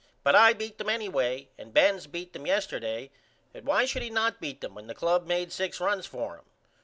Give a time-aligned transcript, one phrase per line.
[0.23, 3.11] But I beat them anyway and Benz beat them yesterday
[3.53, 6.43] but why should he not beat them when the club made 6 runs for him?